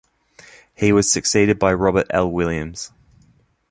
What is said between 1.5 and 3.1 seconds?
by Robert L. Williams.